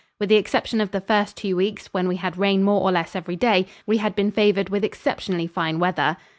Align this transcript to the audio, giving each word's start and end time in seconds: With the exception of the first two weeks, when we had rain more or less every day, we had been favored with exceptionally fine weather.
With 0.19 0.29
the 0.29 0.35
exception 0.35 0.81
of 0.81 0.89
the 0.89 0.99
first 1.01 1.37
two 1.37 1.55
weeks, 1.55 1.89
when 1.93 2.07
we 2.07 2.15
had 2.15 2.35
rain 2.39 2.63
more 2.63 2.81
or 2.81 2.91
less 2.91 3.15
every 3.15 3.35
day, 3.35 3.67
we 3.85 3.97
had 3.97 4.15
been 4.15 4.31
favored 4.31 4.69
with 4.69 4.83
exceptionally 4.83 5.45
fine 5.45 5.77
weather. 5.77 6.17